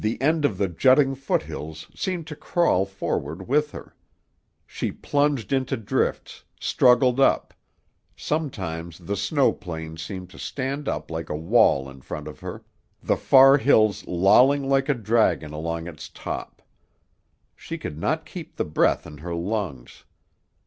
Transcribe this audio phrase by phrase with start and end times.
[0.03, 3.93] The end of the jutting foothills seemed to crawl forward with her.
[4.65, 7.53] She plunged into drifts, struggled up;
[8.17, 12.63] sometimes the snow plane seemed to stand up like a wall in front of her,
[13.03, 16.63] the far hills lolling like a dragon along its top.
[17.55, 20.05] She could not keep the breath in her lungs.